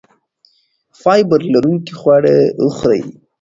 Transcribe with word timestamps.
فایبر 1.01 1.41
لرونکي 1.53 1.93
خواړه 1.99 2.33
وخورئ. 2.65 3.01